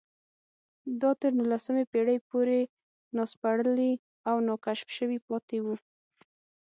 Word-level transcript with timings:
دا 1.01 1.11
تر 1.21 1.31
نولسمې 1.39 1.83
پېړۍ 1.91 2.17
پورې 2.29 2.59
ناسپړلي 3.15 3.91
او 4.29 4.35
ناکشف 4.47 4.89
شوي 4.97 5.17
پاتې 5.27 5.57
وو 5.65 5.75